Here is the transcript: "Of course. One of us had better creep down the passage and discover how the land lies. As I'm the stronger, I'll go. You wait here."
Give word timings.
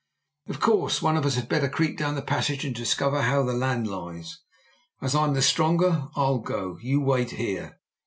"Of 0.47 0.59
course. 0.59 0.99
One 1.03 1.15
of 1.15 1.27
us 1.27 1.35
had 1.35 1.47
better 1.47 1.69
creep 1.69 1.95
down 1.95 2.15
the 2.15 2.23
passage 2.23 2.65
and 2.65 2.73
discover 2.73 3.21
how 3.21 3.43
the 3.43 3.53
land 3.53 3.85
lies. 3.85 4.39
As 4.99 5.13
I'm 5.13 5.35
the 5.35 5.43
stronger, 5.43 6.07
I'll 6.15 6.39
go. 6.39 6.79
You 6.81 7.01
wait 7.01 7.29
here." 7.29 7.77